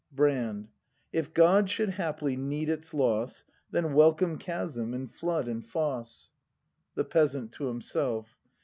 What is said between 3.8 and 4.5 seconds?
welcome